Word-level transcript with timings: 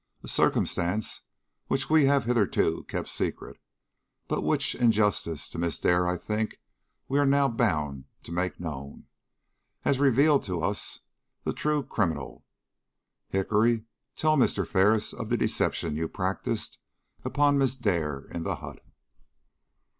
A 0.23 0.27
circumstance 0.27 1.21
which 1.67 1.87
we 1.87 2.05
have 2.05 2.23
hitherto 2.23 2.85
kept 2.87 3.07
secret, 3.07 3.57
but 4.27 4.41
which 4.41 4.73
in 4.73 4.89
justice 4.91 5.47
to 5.51 5.59
Miss 5.59 5.77
Dare 5.77 6.07
I 6.07 6.17
think 6.17 6.59
we 7.07 7.19
are 7.19 7.25
now 7.27 7.47
bound 7.47 8.05
to 8.23 8.31
make 8.31 8.59
known, 8.59 9.05
has 9.81 9.99
revealed 9.99 10.41
to 10.45 10.59
us 10.63 11.01
the 11.43 11.53
true 11.53 11.83
criminal. 11.83 12.43
Hickory, 13.27 13.85
tell 14.15 14.37
Mr. 14.37 14.65
Ferris 14.65 15.13
of 15.13 15.29
the 15.29 15.37
deception 15.37 15.95
you 15.95 16.07
practised 16.07 16.79
upon 17.23 17.59
Miss 17.59 17.75
Dare 17.75 18.25
in 18.33 18.41
the 18.41 18.55
hut." 18.55 18.83